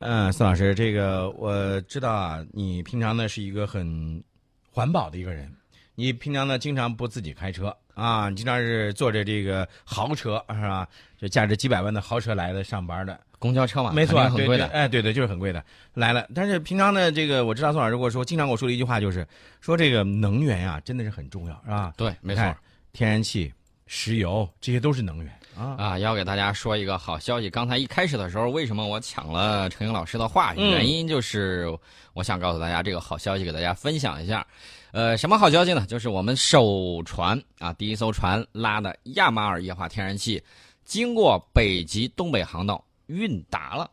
[0.00, 4.22] 嗯，宋老师，这个我知道啊，你平常呢是一个很
[4.70, 5.52] 环保的一个人，
[5.96, 10.86] 你平常呢经常不自己开车啊，你经常是坐着这个豪车是吧？
[11.16, 14.68] 就价值几百万的豪车来的上班的，公交车嘛，没错，很贵的。
[14.68, 15.64] 哎，对对，就是很贵的
[15.94, 16.28] 来了。
[16.32, 19.26] 但是平常呢，这个我知道宋老师跟我说，经常跟我说的一句话就是
[19.60, 21.92] 说，这个能源呀真的是很重要，是吧？
[21.96, 22.56] 对，没错，
[22.92, 23.52] 天然气、
[23.88, 25.37] 石油这些都是能源。
[25.58, 25.98] 啊啊！
[25.98, 27.50] 要给大家说一个好消息。
[27.50, 30.54] 刚才一开始的时候，为什么我抢了程英老师的话？
[30.54, 31.66] 原因就是
[32.14, 34.46] 我想告诉大家这个好消息，给大家分享一下。
[34.92, 35.84] 呃，什么好消息呢？
[35.86, 40.40] 就是我们首船啊，第一艘船拉的亚马尔液化天然气，
[40.84, 43.90] 经过北极东北航道运达了。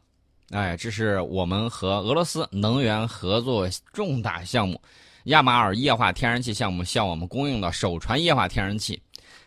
[0.51, 4.79] 哎，这是我们和俄罗斯能源合作重大项目——
[5.25, 9.01] 亚马尔液化天然气项目向我们供应的首船液化天然气。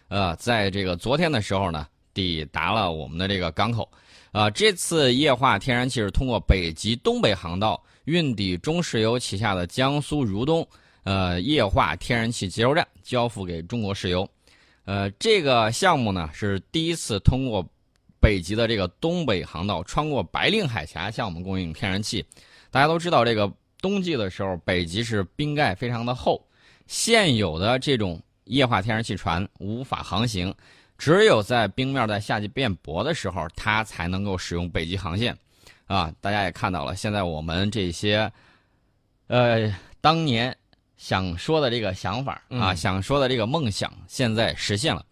[0.08, 1.86] 呃，在这个昨天的时候呢。
[2.14, 3.88] 抵达了我们的这个港口，
[4.32, 10.66] 啊，这次液化天然气是通过北极东北航道运抵中石油旗下的江苏如东，
[11.04, 14.28] 呃，液化天然气接收站交付给中国石油，
[14.84, 17.66] 呃，这个项目呢是第一次通过
[18.20, 22.24] 北极的这个东北航道穿过白令海峡向我们供应天然气。
[22.70, 26.44] 大家都知道，这个冬季的时候，北极是冰盖非常的厚，
[26.86, 30.54] 现有的这种液化天然气船无法航行。
[30.98, 35.34] 只有在冰面在夏季变薄的时候，它才能够使用北极航线，
[35.86, 38.30] 啊，大家也看到了，现在我们这些，
[39.28, 40.54] 呃，当年
[40.96, 45.04] 想说的这个想法啊，想说的这个梦想，现在实现了。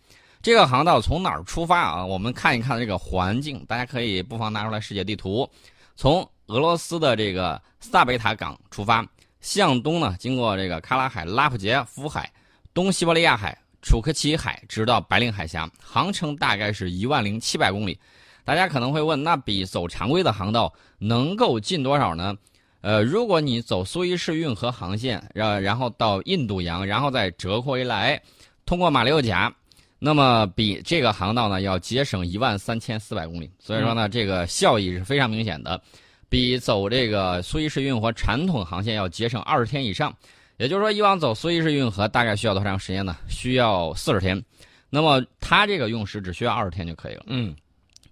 [0.43, 2.05] 这个航道从哪儿出发啊？
[2.05, 5.49] 我们看一看这个环境，大家可以不妨拿出来世界地图，
[5.95, 9.07] 从俄罗斯的这个萨贝塔港出发，
[9.41, 12.29] 向东呢，经过这个卡拉海、拉普杰夫海、
[12.75, 13.57] 东西伯利亚海。
[13.87, 17.97] 楚科奇海直到白令海峡，航程大概是一万零七百公里。
[18.45, 22.37] 大家可能会问，那比走常规的航道能够近多少呢？
[22.81, 28.21] 呃，如果你走苏伊士运河航线，然然后到印度洋，然后再折回来，
[28.65, 29.55] 通过马六甲，
[30.01, 33.49] 那么比这个航道呢要节省一万三千四百公里。
[33.61, 35.81] 所以说呢，这个效益是非常明显的，
[36.29, 40.13] 比走这个苏伊士运河传统航线要节省二十天以上。
[40.59, 43.17] 也就是说，以往走苏伊士运河大概需要多长时间呢？
[43.29, 44.43] 需要四十天，
[44.89, 47.25] 那么它这个用时只需要二十天就可以了。
[47.27, 47.55] 嗯，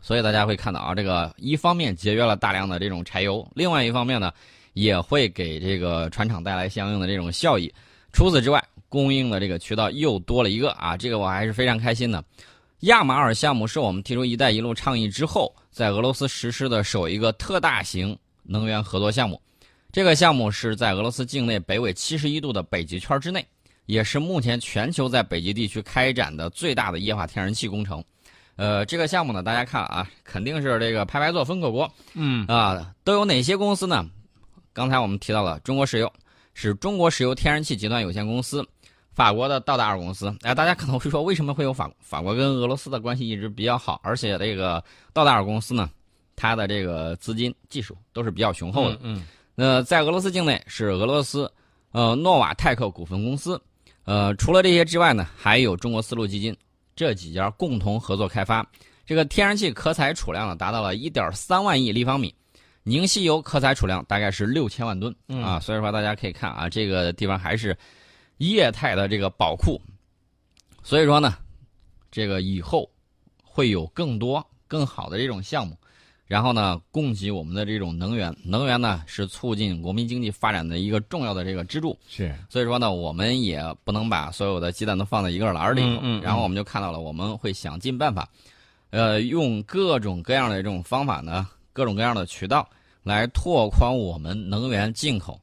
[0.03, 4.33] 所以大家会看到啊，这个一方面节约了大量的这种柴油，另外一方面呢，
[4.75, 7.73] 也会给这个船厂带来相应的这种效益。
[8.13, 12.23] 除此之外，供应的这个渠道又多了一个啊，这个我还是非常开心的。
[12.81, 19.41] 亚马尔项目是我们提出“一带一路”倡议之后，在俄罗斯实施的首一个特大型能源合作项目。
[19.95, 23.47] 这个项目是在俄罗斯境内北纬七十一度的北极圈之内，
[23.87, 28.03] 也是目前全球在北极地区开展的最大的液化天然气工程。
[28.57, 31.89] 呃，这个项目呢，大家看啊，肯定是这个拍拍做分口锅。
[32.15, 34.05] 嗯啊，都有哪些公司呢？
[34.73, 36.13] 刚才我们提到了中国石油，
[36.55, 38.67] 是中国石油天然气集团有限公司，
[39.13, 40.37] 法国的道达尔公司。
[40.43, 44.01] 哎，大家可能会说，为什么会有法法国跟俄罗斯的关系一直比较好？
[44.03, 44.83] 而且这个
[45.13, 45.89] 道达尔公司呢，
[46.35, 48.99] 它的这个资金技术都是比较雄厚的。
[49.01, 49.25] 嗯。
[49.55, 51.51] 那在俄罗斯境内是俄罗斯，
[51.93, 53.61] 呃，诺瓦泰克股份公司，
[54.05, 56.57] 呃，除了这些之外呢，还有中国丝路基金，
[56.97, 58.67] 这几家共同合作开发。
[59.07, 62.35] 这个天然气可采储量呢，达到了一点三万亿立方米，
[62.83, 67.77] 凝析油可采储量大概是六千万吨啊，所以说大家可以看啊，这个地方还是
[68.39, 69.81] 液态的这个宝库，
[70.83, 71.37] 所以说呢，
[72.11, 72.91] 这个以后
[73.43, 75.77] 会有更多更好的这种项目。
[76.27, 81.97] 然后呢，供给我们的这种能源，能源呢是促进国民经济发展的一个重要的这个支柱。
[82.09, 85.87] 是，所以说呢，我们也不能把所有的鸡蛋都放在一个篮里头。
[85.87, 86.23] 嗯嗯。
[86.23, 88.27] 然后我们就看到了，我们会想尽办法，
[88.91, 92.67] 呃，用各种各样的这种方法呢，各种各样的渠道
[93.03, 95.39] 来拓宽我们能源进口。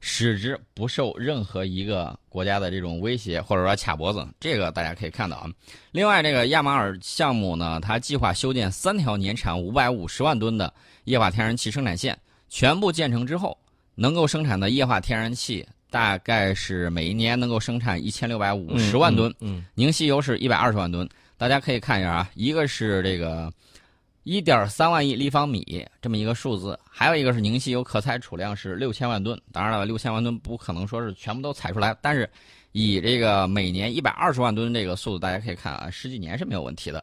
[0.00, 5.48] 使之不受任何一个国家的这种威胁，或者说卡脖子，这个大家可以看到啊。
[5.92, 10.72] 另外，这个亚马尔项目呢，它计划修建三条年产五百五十万吨的
[11.04, 12.18] 液化天然气生产线，
[12.48, 13.56] 全部建成之后，
[13.94, 21.08] 能够生产的液化天然气大概是每一年能够生产一千六百五十万吨，嗯，凝析油是一百二十万吨。
[21.36, 23.52] 大家可以看一下啊，一个是这个。
[24.22, 29.40] 一点三万亿立方米这么一个数字，还有一个是凝析油可采储量是六千万吨。
[29.50, 32.28] 当然了，六千万吨不可能说是全部都采出来，但是
[32.72, 37.02] 以这个每年一百二十万吨这个速度，大家可以看啊，十几年是没有问题的。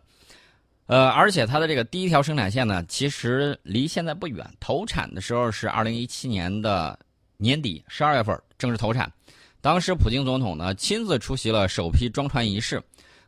[0.85, 6.97] 呃，而且它的这个第一条生产线呢，其实离现在不远，投产的时候是二零一七年的
[7.37, 9.11] 年底十二月份正式投产。
[9.59, 12.81] 当时普京总统呢亲自出席了首批装船仪式。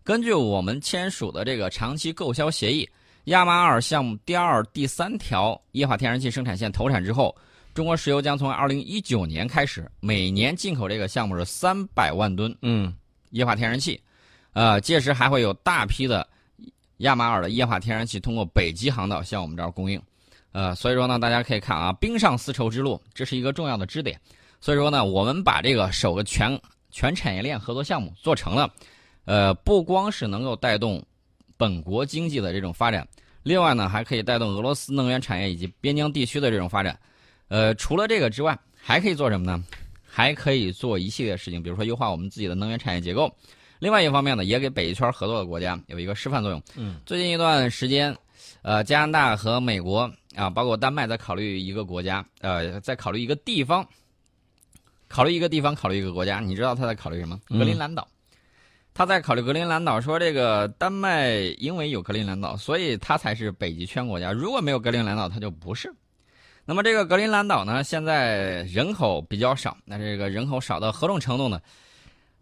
[0.04, 2.88] 根据我们签署的这个长期购销协议。
[3.30, 7.36] 亚马尔项目第二、第三条液化天然气生产线投产之后，
[7.76, 12.92] 中国石油将从二零一九年开始，每年进口这个项目是三百万吨嗯
[13.30, 14.02] 液化天然气，
[14.54, 16.28] 呃，届时还会有大批的
[16.98, 20.02] 亚马尔的液化天然气通过北极航道向我们这儿供应，
[20.52, 24.20] 呃，所以说呢，大家可以看啊，冰上丝绸之路这是一个重要的支点，
[24.60, 26.60] 所以说呢，我们把这个首个全
[26.90, 28.74] 全产业链合作项目做成了，
[29.26, 31.00] 呃，不光是能够带动
[31.60, 33.06] 本国经济的这种发展，
[33.44, 36.98] 另外呢，还可以带动俄罗斯能源产业以及边疆地区的这种发展，
[37.50, 39.62] 呃，除了这个之外，还可以做什么呢？
[40.10, 43.30] 还可以做一系列事情，比如说优化我们自己的能源产业结构。
[43.78, 46.62] 另外一方面呢，也给北极圈合作的国家有一个示范作用。
[46.78, 48.16] 嗯，最近一段时间，
[48.62, 53.86] 呃，加拿大和美国啊，包括丹麦在考虑一个国家，呃，在考虑一个地方，
[55.10, 56.40] 考虑一个地方，考虑一个国家。
[56.40, 57.38] 你知道他在考虑什么？
[57.50, 58.08] 嗯格陵兰岛。
[59.00, 64.34] 他在考虑格陵兰岛，说这个丹麦因为有格陵兰岛，所以它才是北极圈国家。
[64.34, 65.90] 如果没有格陵兰岛，它就不是。
[66.66, 71.62] 那么这个格陵兰岛呢，现在人口比较少，那这个人口少到何种程度呢？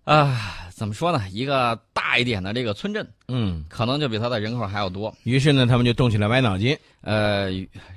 [0.04, 1.24] 啊，怎么说呢？
[1.32, 5.16] 一个大一点的这个村镇，嗯，可能就比它的人口还要多。
[5.26, 6.76] 于是呢，他们就动起了歪脑筋。
[7.02, 7.52] 呃，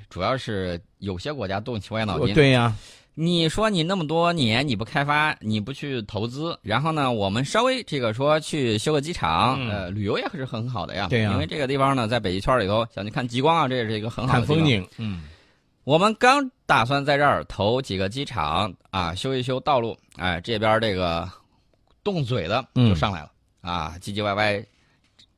[0.07, 2.35] 主要是有些国家动起歪脑筋。
[2.35, 2.75] 对呀，
[3.13, 11.07] 你说你那么多年你不开发，你不去投资，然后呢，我们稍微这个说去修个机场，嗯呃，旅游也是很好的呀。
[11.09, 14.65] 对呀因为这个地方呢，在北极圈里头，想去看极光啊，这也是一个很好的看风。
[14.65, 14.87] 景。
[14.97, 15.23] 嗯
[15.83, 21.27] 我们刚打算在这儿投几个机场啊，修一修道路，哎，这边这个
[22.03, 23.31] 动嘴的就上来了、
[23.61, 24.63] 啊，唧唧歪歪，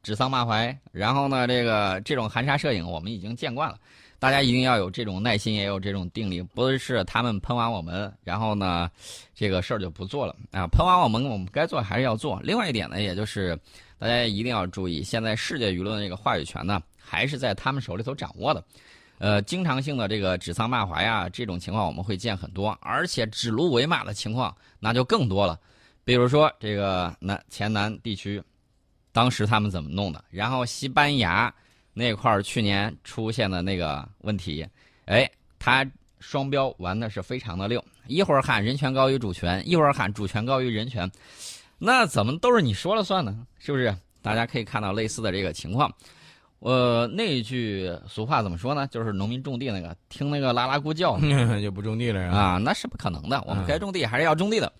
[0.03, 0.77] 指桑骂槐。
[0.91, 3.77] 然后呢，这个这种含沙射影我们已经见惯了，
[4.23, 8.89] 大家一定要有这种耐心，也有这种定力，不是他们喷完我们，然后呢，
[9.35, 12.39] 这个事儿就不做了啊，喷完我们，我们该做还是要做。
[12.41, 13.53] 另外一点呢，也就是
[13.99, 18.63] 大家一定要注意，现在世界舆论这个话语权呢，还是在他们手里头掌握的。
[19.17, 25.59] 呃，经常性的这个指桑骂槐呀，这种情况我们会见很多，而且指鹿为马的情况那就更多了。
[26.05, 28.41] 比如说这个南前南地区，
[29.11, 30.23] 当时他们怎么弄的？
[30.29, 31.53] 然后西班牙
[31.93, 34.67] 那块儿去年出现的那个问题，
[35.05, 35.29] 哎，
[35.59, 35.85] 他
[36.19, 41.09] 双标玩的是非常的溜，一会儿喊人权高于主权，一会儿喊主权高于人权，
[41.77, 43.45] 那怎么都是你说了算呢？
[43.59, 43.95] 是不是？
[44.21, 45.93] 大家可以看到类似的这个情况。
[46.59, 48.87] 呃，那一句俗话怎么说呢？
[48.87, 51.19] 就是农民种地那个，听那个拉拉咕叫
[51.59, 52.21] 就不种地了？
[52.31, 53.43] 啊，那是不可能的。
[53.45, 54.71] 我们嗯该种地还是要种地的。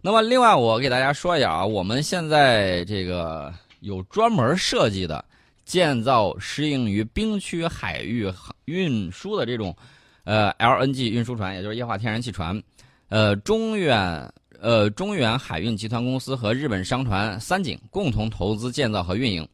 [0.00, 5.24] 那么，另外我给大家说一下啊，我们现在这个有专门设计的
[5.66, 8.32] 建造适应于冰区海域
[8.64, 9.76] 运输的这种
[10.24, 12.62] 呃 LNG 运输船，也就是液化天然气船。
[13.08, 19.46] 呃，中远呃中远海运集团公司和日本商船三井共同投资建造和运营。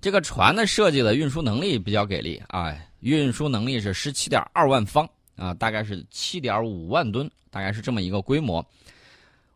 [0.00, 8.64] 这个船的设计的运输能力比较给力啊，运输能力是十七点二万方啊，大概是七点五万吨，大概是这么一个规模。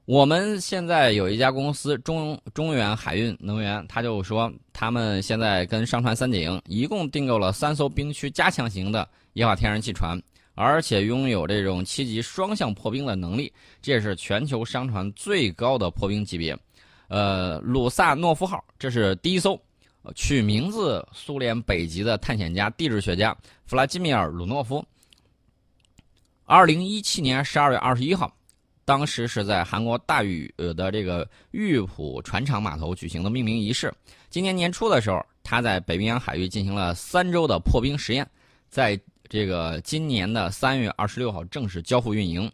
[0.07, 10.21] 我们现在有一家公司中中远海运能源，他就说他们现在跟商船三井一共订购了三艘冰区加强型的液化天然气船，
[10.55, 16.55] 而且拥有这种七级双向破冰的能力，这也是全球商船最高的破冰级别。
[17.09, 19.59] 呃，鲁萨诺夫号这是第一艘。
[20.15, 23.35] 取名字苏联北极的探险家、地质学家
[23.65, 24.85] 弗拉基米尔·鲁诺夫。
[26.45, 28.31] 二零一七年十二月二十一号，
[28.85, 33.93] 当时是在韩国大禹的这个玉浦船厂码头举行的命名仪式。
[34.31, 38.29] 今年年初的时候，他在北冰洋海域进行了三周的破冰实验，
[38.69, 38.99] 在
[39.29, 42.51] 这个今年的三月二十六号正式交付运营。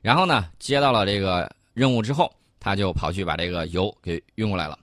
[0.00, 4.78] 然后呢，接到了这个任务之后，他就跑去把这个油给运过来了。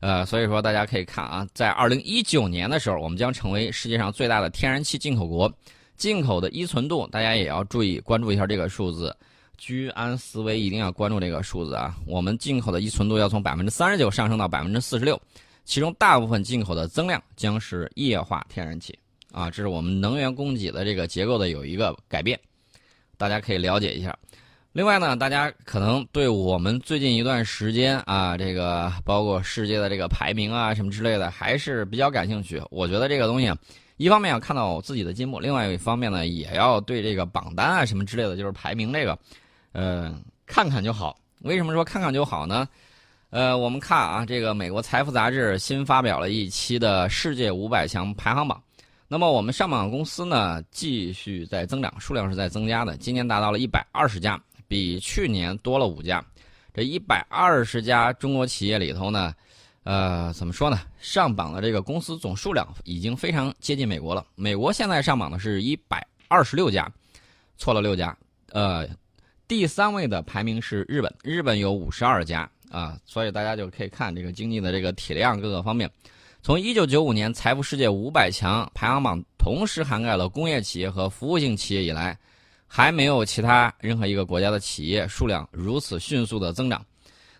[0.00, 5.52] 呃，所以说大家可以看啊，在二零一九年的时候，我们将成为世界上最大的天然气进口国，
[5.96, 9.16] 进口的依存度大家也要注意关注一下这个数字，
[9.56, 11.96] 居安思危，一定要关注这个数字啊。
[12.06, 15.20] 我们进口的依存度要从百分之三十九上升到百分之四十六，
[15.64, 18.98] 其中大部分进口的增量将是液化天然气
[19.32, 22.38] 啊，这是我们能源供给的这个结构的有一个改变，
[23.16, 24.16] 大家可以了解一下。
[24.72, 32.62] 另外呢，大家可能对我们最近一段时间啊，这个包括世界的这个排名啊什么之类的，还是比较感兴趣。
[32.70, 33.56] 我觉得这个东西啊，
[33.98, 39.18] 一方面要看到我自己的进步，另外一方面呢，也要对这个榜单啊什么之类的，就是排名这个，
[39.72, 40.14] 呃，
[40.46, 41.18] 看看就好。
[41.40, 42.68] 为什么说看看就好呢？
[43.30, 48.62] 呃，我们看啊，这个美国财富杂志新发表了一期的世界五百强排行榜。
[49.08, 54.40] 那么我们上榜公司呢，继续在增长，数量是在增加的，今年达到了一百二十家。
[54.68, 56.24] 比去年多了五家，
[56.72, 59.34] 这一百二十家中国企业里头呢，
[59.84, 60.80] 呃，怎么说呢？
[60.98, 64.24] 上榜的这个公司总数量已经非常接近美国了。
[64.34, 66.90] 美国现在上榜的是一百二十六家，
[67.58, 68.16] 错了六家。
[68.52, 68.88] 呃，
[69.52, 72.96] 第三位的排名是日本，日本有五十二家啊。
[73.04, 75.90] 所以大家就可以看这个经济的这个体量各个方面。
[76.40, 82.18] 从一九九五年财富世界五百强排行榜同时涵盖了工业企业和服务性企业以来，
[82.66, 86.82] 还没有其他任何一个国家的企业数量如此迅速的增长。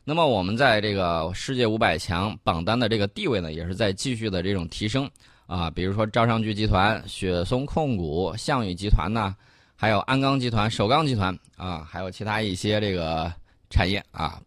[0.04, 5.10] 那么我们在这个世界五百强榜单的这个地位呢，也是在继续的这种提升
[5.46, 5.70] 啊。
[5.70, 9.34] 比如说招商局集团、雪松控股、项羽集团呢，
[9.74, 13.32] 还有鞍钢集团、首钢集团啊，还有其他一些这个
[13.70, 14.40] 产业啊。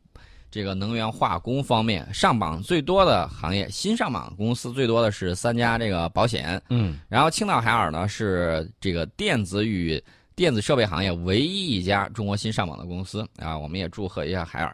[0.51, 10.01] 这个能源化工方面上榜最多的行业，新上榜公司最多的是三家这个保险，嗯，然后青岛海尔呢是这个电子与
[10.33, 13.57] 电子设备行业唯一一家中国新上榜的公司啊。
[13.57, 14.73] 我们也祝贺一下海尔。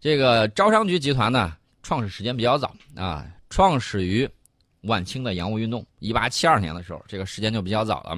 [0.00, 4.26] 这个招商局集团呢，创始时间比较早啊，创始于
[4.84, 8.16] 晚清的洋务运动，一八七二年的时候，这个时间就比较早了。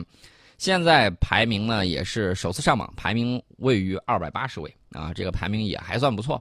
[0.60, 6.40] 现在排名呢也是首次上榜，排名位于二百八十位啊，这个排名也还算不错，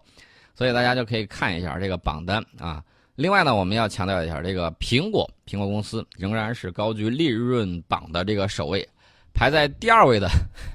[0.53, 2.83] 所以大家就可以看一下这个榜单啊。
[3.15, 8.85] 另外呢，我们要强调一下，这个苹果苹果公司仍然是高居利润榜的这个首位，
[9.33, 10.27] 排在第二位的，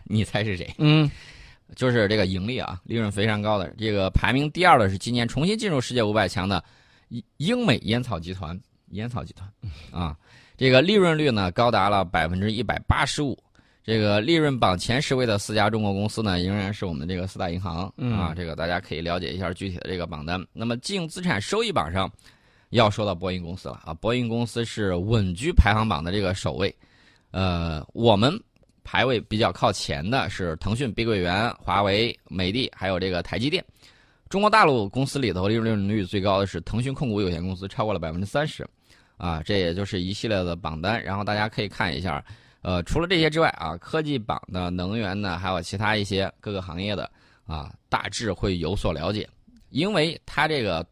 [0.05, 0.75] 你猜是谁？
[0.79, 1.11] 嗯。
[1.77, 3.69] 就是这个盈利啊，利润非常高的。
[3.77, 6.65] 这个排名第二的是今年重新进入世界五百强的
[7.37, 8.59] 英美烟草集团，
[8.93, 9.51] 烟草集团
[9.91, 10.17] 啊，
[10.57, 13.39] 这个利润率呢高达了百分之一百八十五。
[13.83, 18.33] 这个利润榜前十位的四家中国公司呢，仍然是我们这个四大银行啊。
[18.35, 20.43] 这个大家可以了解一下具体的这个榜单。
[20.53, 22.11] 那么净资产收益榜上，
[22.71, 26.75] 要说到波音公司了啊，波音公司是稳居排行榜的这个首位。
[27.31, 28.39] 呃，我们。
[28.87, 33.65] 排位比较靠前的是腾讯、碧桂园、华为、美的，还有这个台积电。
[34.29, 38.63] 中国大陆公司里头利润率最高的是腾讯控股有限公司，超过了百分之三十。
[39.17, 41.03] 啊，这也就是一系列的榜单。
[41.03, 42.25] 然后大家可以看一下，
[42.63, 47.11] 呃，除了这些之外啊，科技榜的、能源呢，还有其他一些各个行业的
[47.47, 49.29] 啊，大致会有所了解。
[49.71, 50.87] 因为它这个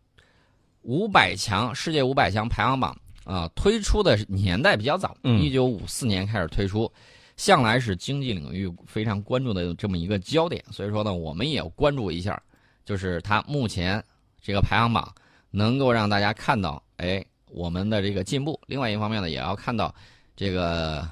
[0.83, 6.91] 五百强世界五百强排行榜啊，推出的年代比较早，一九五四年开始推出。
[7.35, 12.41] 向来是经济领域非常关注的这么一个焦点，所以说呢，我们也要关注一下，
[12.85, 14.05] 就是它目前
[14.41, 15.13] 这个排行榜
[15.51, 18.61] 能够让大家看到，哎，我们的这个进步。
[18.67, 19.95] 另外一方面呢，也要看到
[20.35, 21.09] 这个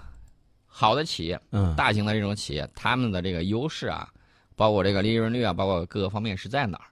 [0.66, 4.08] 好的企业，嗯，大型的这种企业，他们的这个优势啊，
[4.56, 6.84] 包括这个利润率啊，包括各个方面是在哪儿，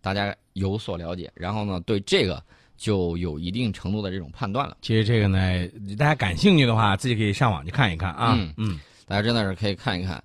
[0.00, 2.42] 大家有所了解，然后呢，对这个。
[2.76, 4.76] 就有一定程度的这种判断了。
[4.82, 5.38] 其实这个呢，
[5.96, 8.34] 大家感兴趣的话，自己可以上网去看一看啊。
[8.36, 10.22] 嗯嗯，大家真的是可以看一看。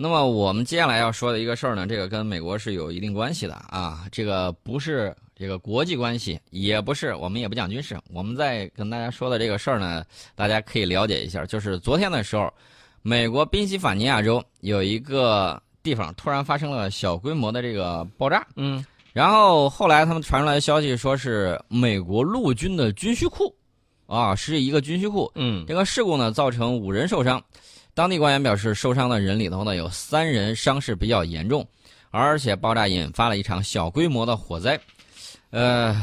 [0.00, 4.06] 那么我们接下来要说的一个事儿呢，这个跟美国是有一定关系的啊。
[4.12, 7.98] 这个不是这个国际关系，也不是我们也不讲军事。
[8.12, 10.04] 我们在跟大家说的这个事儿呢，
[10.36, 11.44] 大家可以了解一下。
[11.44, 12.48] 就是昨天的时候，
[13.02, 18.46] 美国宾夕法尼亚州有一个地方突然发生了小规模的这个爆炸。
[18.54, 18.84] 嗯。
[19.12, 23.52] 然后后来他们传出来的消息说是美国陆军的军需库，
[24.06, 25.28] 啊，是一个军需库。
[25.34, 27.42] 嗯，这个事故呢造成五人受伤，
[27.98, 31.66] 当地官员表示受伤的人里头呢有三人伤势比较严重，
[32.12, 34.78] 而且爆炸引发了一场小规模的火灾。
[35.50, 36.00] 呃，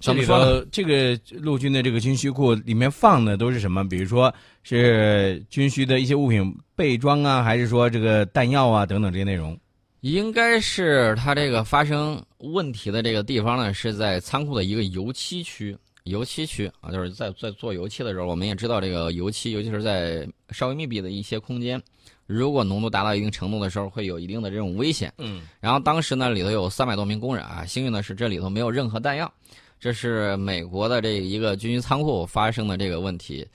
[0.00, 0.64] 怎么说？
[0.72, 3.86] 这个陆军的这个军需库里面放的都是什么？
[3.86, 6.42] 比如说是军需的一些物品
[6.74, 9.54] 备装啊，还是说这个弹药啊等等这些内容？
[10.00, 15.76] 应该是它这个发生问题的这个地方呢，是在仓库的一个油漆区。
[16.06, 21.80] 油漆区啊，就是在在做油漆的时候，我们也知道这个油漆，尤其是在稍微密闭的一些空间，
[22.26, 25.12] 如果浓度达到一定程度的时候，会有一定的这种危险。
[25.18, 25.42] 嗯。
[25.60, 29.30] 然后当时呢，里头有三百多名工人啊，幸运的是这里头没有任何弹药。
[29.78, 33.46] 这是美国的这一个军需仓库发生的这个问题。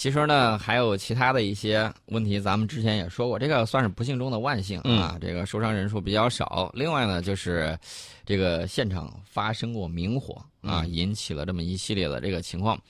[0.00, 5.18] 其实呢，还有其他的一些问题，咱们之前也说过，这个算是不幸中的万幸啊。
[5.20, 6.70] 这个受伤人数比较少。
[6.72, 7.78] 另外呢，就是
[8.24, 12.80] 这个现场发生过明火啊，引起了这么一系列的这个情况。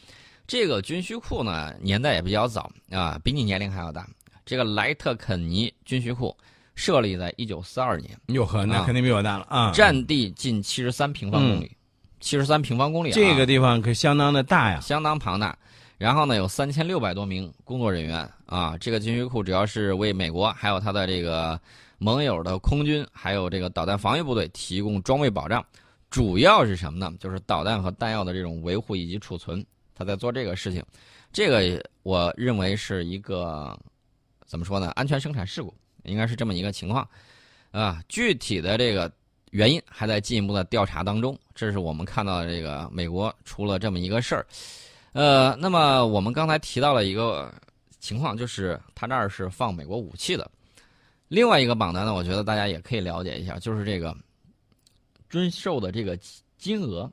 [0.47, 4.09] 这个军需库呢，年代也比较早啊，比你年龄还要大。
[4.47, 6.33] 这个莱特肯尼军需库
[6.77, 9.73] 设立在一九四二年，哟呵，那肯定比我大了啊！
[9.73, 11.77] 占地近七十三平方公里，
[12.21, 15.59] 七十三平方公里，这个地方可相当的大呀，相当庞大。
[16.01, 18.75] 然后呢，有三千六百多名工作人员啊。
[18.79, 21.61] 这个军需库主要是为美国还有它的这个
[21.99, 25.63] 盟友的空军，还有这个导弹防御部队提供装备保障。
[26.09, 27.15] 主要是什么呢？
[27.21, 29.63] 就是导弹和弹药的这种维护以及储存，
[29.95, 30.83] 他在做这个事情。
[31.35, 33.79] 这个我认为是一个
[34.47, 34.91] 怎么说呢？
[34.93, 37.07] 安全生产事故应该是这么一个情况
[37.73, 38.03] 啊。
[38.09, 39.13] 具体的这个
[39.51, 41.39] 原因还在进一步的调查当中。
[41.55, 44.47] 这是我们看到的这个美国出了这么一个事儿。
[45.13, 47.53] 呃，那么我们刚才提到了一个
[47.99, 50.51] 情况，就是他那儿是放美国武器的。
[51.29, 54.17] 另外一个榜单呢，我觉得大家也可以了解一下，就是这个
[55.29, 56.19] 军售的这个
[56.59, 57.11] 金额。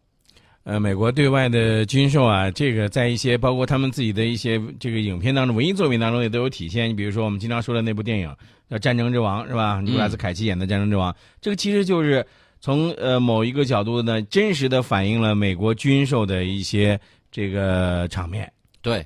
[0.64, 6.90] 呃，美国对外的军售啊，这个在一些包括他们自己的一些这个影片当中、文艺作品当中也都有体现。
[6.90, 8.36] 你比如说我们经常说的那部电影
[8.70, 9.80] 叫《战争之王》，是吧？
[9.80, 12.26] 尼古拉斯凯奇演的《战争之王》，这个其实就是
[12.60, 17.00] 从呃某一个角度呢，真实的反映了美国军售的一些
[17.38, 18.52] 这个场面。
[18.82, 19.06] 对，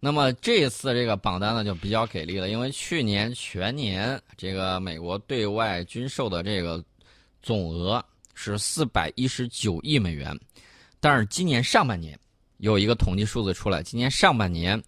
[0.00, 6.82] 那么这次这个榜单呢就比较给力了，因为去年全年这个美国对外军售的这个
[7.42, 8.02] 总额
[8.32, 10.34] 是四百一十九亿美元。
[11.00, 12.18] 但是今年上半年
[12.56, 14.82] 有一个统计数字出来，今年上半年，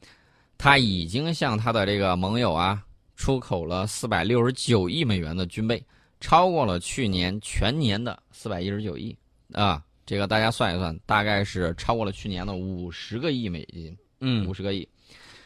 [0.56, 2.82] 他已经向他的这个盟友啊
[3.16, 5.84] 出口了四百六十九亿美元的军备，
[6.20, 9.14] 超过了去年全年的四百一十九亿
[9.52, 9.84] 啊。
[10.08, 14.88] 这个大家算一算，大概是超过了去年的五十个亿美金，嗯，五十个亿。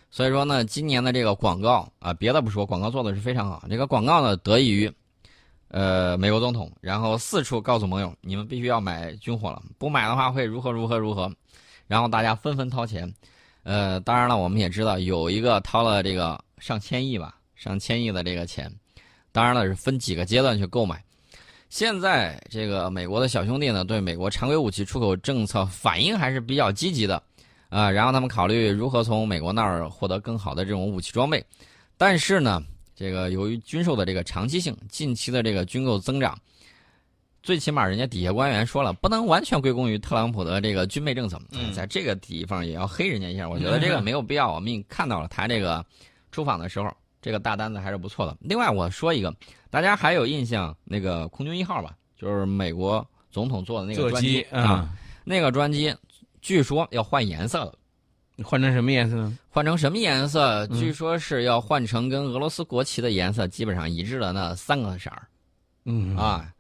[0.09, 3.64] 所以说呢，今年的这个广告啊，别的不说，广告做的是非常好。
[3.69, 4.92] 这个广告呢，得益于。
[5.66, 11.35] 呃，美国总统，然后四处告诉盟友，你们必须要买军火了，不买的话会如何如何如何，
[11.88, 13.12] 然后大家纷纷掏钱。
[13.62, 18.71] 呃，当然了，我们也知道有一个掏了这个上千亿吧，上千亿的这个钱，
[19.33, 21.02] 当然了是分几个阶段去购买。
[21.73, 27.23] 现在这个美国的小兄弟呢，对美国常规武器出口政策反应还是比较积极的，
[27.71, 31.43] 啊，然后他们考虑如何从美国那儿获得更好的这种武器装备，
[31.97, 32.62] 但是呢。
[32.95, 36.38] 这个由于军售的这个长期性，近期的这个军购增长，
[37.43, 41.41] 最起码人家底下官员说了，不能完全归功于特朗普的这个军备政策。
[41.52, 44.52] 嗯，在这个地方也要黑人家一下，我觉得这个没有必要。
[44.52, 45.85] 我们也看到了他这个
[46.31, 48.37] 出访的时候，这个大单子还是不错的。
[48.41, 49.35] 另外，我说一个，
[49.71, 51.95] 大家还有印象那个空军一号吧？
[52.17, 54.91] 就是美国总统坐的那个专机啊，
[55.25, 55.95] 那个专机
[56.41, 57.73] 据说要换颜色了。
[58.43, 59.38] 换成什么颜色呢？
[59.50, 60.67] 换成什么颜色？
[60.69, 65.29] 据说是要换成跟俄罗斯国旗的颜色基本上一致的那三个色儿。
[65.85, 66.52] 嗯啊，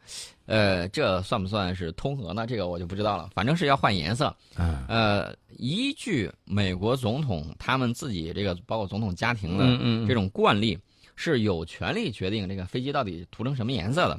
[0.46, 2.46] 呃，这算不算是通俄呢？
[2.46, 3.30] 这个我就不知道了。
[3.34, 4.34] 反正是要换颜色。
[4.56, 4.84] 嗯。
[4.88, 10.78] 呃，依据美国总统他们自己这个包括总统家庭的这种惯例，
[11.16, 14.18] 是有权利决定这个飞机到底涂成什么颜色的。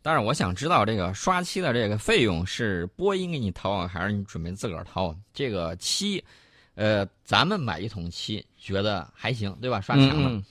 [0.00, 5.16] 但是我想知道这个刷漆的这个费用是波音给你掏，还是你准备自个儿掏？
[5.32, 6.22] 这个漆。
[6.76, 9.80] 呃，咱们买一桶漆觉得还行，对吧？
[9.80, 10.42] 刷墙了。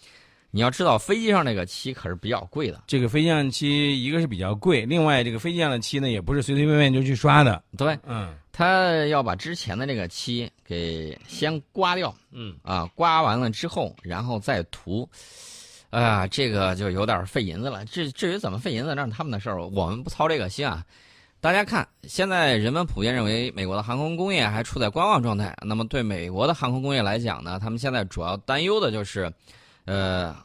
[0.56, 2.84] 你要知道，飞机上那个漆可是比较贵的。
[2.86, 7.64] 这个飞机上漆一个是比较贵，另外这个飞机上的漆呢，也不是随随便便就去刷的。
[7.76, 15.10] 对，嗯，他要把之前的这个漆给先刮掉，嗯，啊，刮完了之后，然后再涂。
[15.90, 17.84] 哎呀，这个就有点费银子了。
[17.86, 20.86] 至至于怎么费银子，那是他们的事儿，我们不操这个心啊。
[21.42, 25.56] 大家看，现在人们普遍认为美国的航空工业还处在观望状态。
[25.64, 29.34] 那么，对美国的航空工业来讲呢，他们现在主要担忧的就是，
[29.86, 30.36] 呃，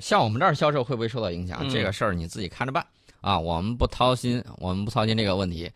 [0.00, 1.68] 像我们这儿销售会不会受到影响？
[1.68, 2.84] 这个事儿你自己看着办
[3.20, 5.70] 啊，我们不操心，我们不操心这个问题。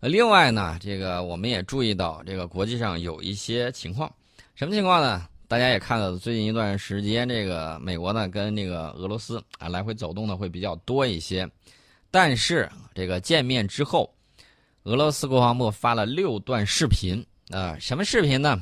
[0.00, 4.12] 另外呢，这个我们也注意到，这个国际上有一些情况，
[4.54, 5.26] 什么情况呢？
[5.46, 11.48] 大家也看到，最近一段时间，这个美国呢跟那个俄罗斯啊来回走动的会比较多一些。
[12.10, 14.12] 但是这个见面之后，
[14.84, 18.60] 俄罗斯国防部发了六段视频啊，什么视频呢？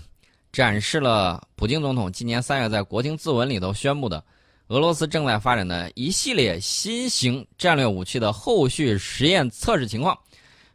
[0.52, 4.22] 展示了普京总统今年三月在国情咨文里头宣布的
[4.68, 10.16] 俄罗斯正在发展的一系列新型战略武器的后续实验测试情况。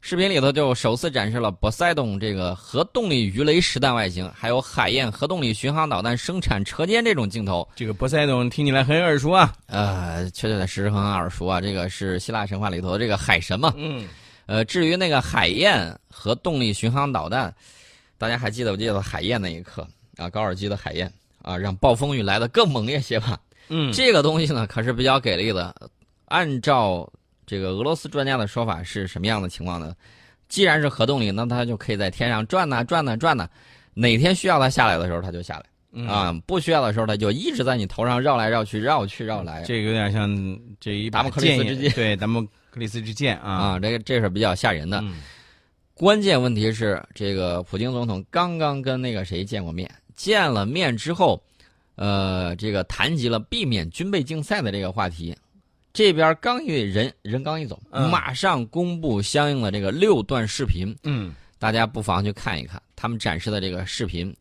[0.01, 7.67] 视频里头就首次展示了波塞冬这个核动力鱼雷实弹外形，还有海燕核动力巡航导弹生产车间这种镜头。
[7.75, 11.61] 这个波塞冬听起来很耳熟啊，呃，确确实实很耳熟啊。
[11.61, 13.71] 这个是希腊神话里头的这个海神嘛。
[13.75, 14.07] 嗯。
[14.45, 17.53] 呃，至于那个海燕核动力巡航导弹，
[18.17, 20.29] 大家还记得不记得海燕那一刻啊？
[20.29, 23.39] 高尔基的海燕啊，让暴风雨来的更猛烈些吧。
[23.69, 23.91] 嗯。
[23.91, 25.73] 这个东西呢，可是比较给力的。
[26.25, 27.09] 按照
[27.45, 29.95] 这个俄罗斯专家的说法是什么样的情况呢？
[30.49, 33.47] 既然是核动力，那它就可以在天上转呐转呐转呐，
[33.93, 39.63] 哪天需要它下来的时候，它就下来啊；不需要的时候，它就一直在你头上绕来绕去，绕去绕来。
[39.63, 43.79] 这个有点像这一达摩克利斯之剑，对达摩克里斯之剑啊啊！
[43.79, 45.03] 这个这是比较吓人的。
[45.97, 51.41] 关键问题是，这个普京总统刚刚跟那个谁见过面，见了面之后，
[51.95, 55.35] 呃，这个谈及了避免军备竞赛的这个话题。
[55.93, 60.95] 这边刚一人人刚一走，马上公布相应的这个六段视频。
[61.01, 64.31] 嗯，大家不妨去看一看他们展示的这个视频。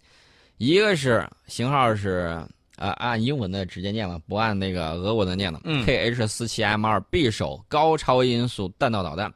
[0.59, 2.39] 一个是型号是
[2.77, 5.63] 呃按英文的直接念了，不按那个俄文的念了。
[5.65, 9.33] 嗯，KH 四七 M 二匕首高超音速弹道导弹，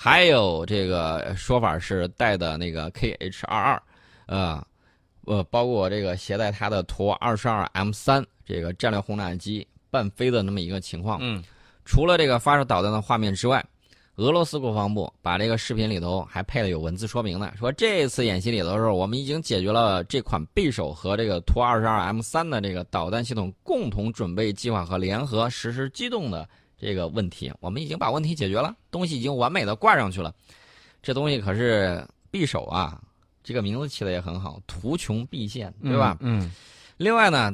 [0.00, 3.82] 还有这个说法是带的那个 KH 二二，
[4.26, 4.64] 呃，
[5.24, 11.18] 呃，包括这个携带它的图二十二 M 三这个战略轰炸机伴飞的那么一个情况。
[11.20, 11.42] 嗯，
[11.84, 13.64] 除了这个发射导弹的画面之外，
[14.14, 26.48] 俄罗斯国防部把这个视频里头还配了有文字说明的，说这次演习里头的时候，我们已经解决了这款匕首和这个图二十二 M 三的这个导弹系统共同准备计划和联合实施机动的。
[26.78, 30.32] 这个问题，我们已经把问题解决了，东西已经完美的挂上去了。
[31.02, 33.00] 这东西可是匕首啊，
[33.42, 36.16] 这个名字起的也很好，图穷匕见，对吧？
[36.20, 36.50] 嗯。
[36.96, 37.52] 另外呢，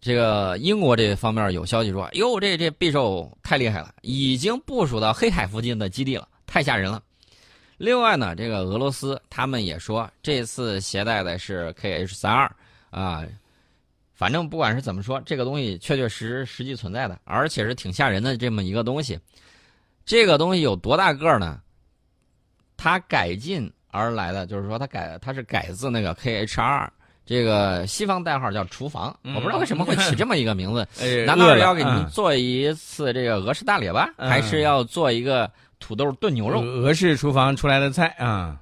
[0.00, 7.02] 这个英国这方面有消息说，哟，这这匕首太厉害了，已经部署到黑海附近的基地了，太吓人了。
[7.76, 12.50] 另外呢，这个俄罗斯他们也说，这次携带的是 KH 三二
[12.90, 13.24] 啊。
[14.14, 19.18] 反正不管是怎么说，这个东西确确实实实际存在的，而且是挺吓人的这么一个东西。
[20.06, 21.60] 这个东西有多大个儿呢？
[22.76, 26.88] 它改进而来的，就是说它改，它是改自那个 KHR，
[27.24, 30.86] 这个西方代号叫“厨房”，我不知道为什么会起这么一个名字。
[31.26, 35.50] 难道是要给您做一次这个俄式大列巴，还是要做一个
[35.80, 36.60] 土豆炖牛肉？
[36.60, 38.60] 俄式厨房出来的菜啊，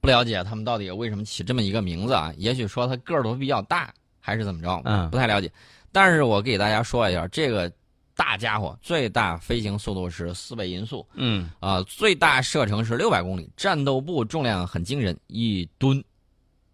[0.00, 2.32] 不了解他们到底为什么起这么一个名字啊？
[2.36, 3.92] 也许说它个儿都比较大。
[4.28, 4.78] 还是怎么着？
[4.84, 5.50] 嗯，不太了解。
[5.90, 7.72] 但是我给大家说一下，这个
[8.14, 16.04] 大家伙最大飞行速度是四倍音速，嗯啊，最大射程是六百公里，战斗部重量很惊人，一吨，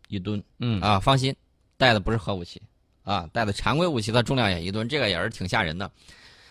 [0.09, 1.33] 一吨，嗯啊，放心，
[1.77, 2.61] 带的不是核武器，
[3.05, 5.89] 啊，带的常规武器，的重量也一吨，这个也是挺吓人的。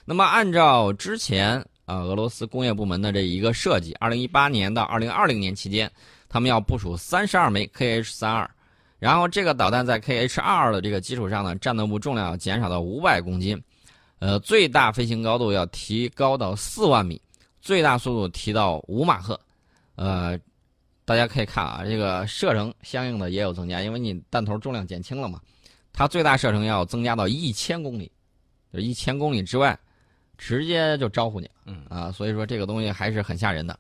[0.06, 5.92] 那么按照之前啊，俄罗斯工业部门的这一个设计，二零一八年到二零二零年期间，
[6.30, 8.50] 他们要部署三十二枚 KH 三二。
[9.04, 13.62] 然后这个导弹在 KH 二二的这个基础上呢，战斗部重量要减少到五百公斤，
[14.20, 17.22] 呃，最大飞行高度要提高到四万米，
[17.62, 19.38] 最大速度提到五马赫，
[19.96, 20.40] 呃，
[21.04, 25.42] 大家可以看啊，这个射程相应的也有增加，因为你弹头重量减轻了嘛，
[25.92, 28.10] 它最大射程要增加到一千公里，
[28.72, 29.78] 就一千公里之外，
[30.38, 33.78] 直接就招呼你，嗯啊，所以说这个东西还是很吓人的。